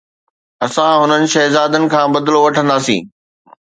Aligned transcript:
اسان 0.65 0.91
هنن 1.01 1.23
شهزادن 1.33 1.83
کان 1.93 2.07
بدلو 2.13 2.39
وٺنداسين 2.43 3.03